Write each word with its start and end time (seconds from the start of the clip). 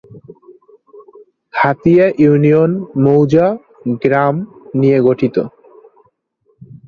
Hatiya 1.53 2.05
union 2.17 2.71
মৌজা/গ্রাম 3.03 4.35
নিয়ে 4.75 4.97
গঠিত। 5.01 5.35